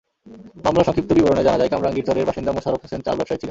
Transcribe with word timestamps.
মামলার 0.65 0.87
সংক্ষিপ্ত 0.87 1.09
বিবরণে 1.17 1.43
জানা 1.47 1.57
যায়, 1.61 1.71
কামরাঙ্গীরচরের 1.73 2.27
বাসিন্দা 2.29 2.51
মোশারফ 2.55 2.81
হোসেন 2.83 2.99
চাল 3.05 3.15
ব্যবসায়ী 3.17 3.39
ছিলেন। 3.41 3.49